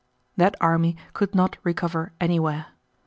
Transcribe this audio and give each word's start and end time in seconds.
That 0.35 0.55
army 0.59 0.97
could 1.13 1.35
not 1.35 1.57
recover 1.63 2.11
anywhere. 2.19 2.65